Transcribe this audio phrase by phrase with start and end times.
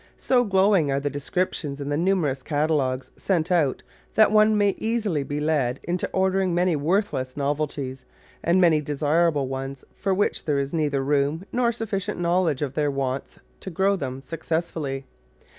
[0.17, 3.83] So glowing are the descriptions in the numerous catalogues sent out
[4.15, 8.03] that one may easily be led into ordering many worthless novelties,
[8.43, 12.89] and many desirable ones for which there is neither room nor sufficient knowledge of their
[12.89, 15.05] wants to grow them successfully.